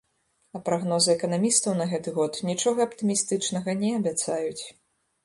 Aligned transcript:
А 0.59 0.59
прагнозы 0.67 1.11
эканамістаў 1.17 1.75
на 1.81 1.85
гэты 1.91 2.13
год 2.15 2.39
нічога 2.49 2.87
аптымістычнага 2.89 3.77
не 3.83 3.93
абяцаюць. 3.99 4.63